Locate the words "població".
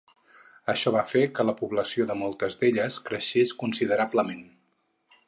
1.59-2.07